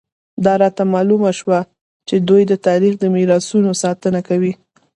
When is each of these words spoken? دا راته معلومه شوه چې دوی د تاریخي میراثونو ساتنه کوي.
دا 0.45 0.53
راته 0.61 0.83
معلومه 0.93 1.31
شوه 1.39 1.59
چې 2.07 2.15
دوی 2.27 2.43
د 2.47 2.53
تاریخي 2.67 3.07
میراثونو 3.15 3.71
ساتنه 3.83 4.19
کوي. 4.27 4.53